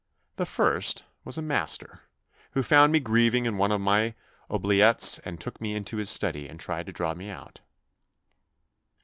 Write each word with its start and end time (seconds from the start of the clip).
The 0.37 0.47
first 0.47 1.03
was 1.23 1.37
a 1.37 1.43
master, 1.43 2.01
who 2.53 2.63
found 2.63 2.91
me 2.91 2.97
THE 2.97 3.03
NEW 3.03 3.03
BOY 3.03 3.13
67 3.13 3.13
grieving 3.13 3.45
in 3.45 3.57
one 3.59 3.71
of 3.71 3.81
my 3.81 4.15
oubliettes 4.49 5.19
and 5.23 5.39
took 5.39 5.61
me 5.61 5.75
into 5.75 5.97
his 5.97 6.09
study 6.09 6.47
and 6.47 6.59
tried 6.59 6.87
to 6.87 6.91
draw 6.91 7.13
me 7.13 7.29
out. 7.29 7.61